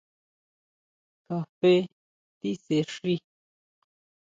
[1.25, 1.73] Kafé
[2.39, 3.15] tisexi.